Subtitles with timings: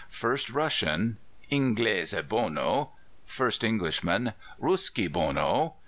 [0.09, 1.17] First Russian:
[1.51, 2.89] 'Englise bono!'
[3.23, 5.75] First Englishman: 'Ruskie bono!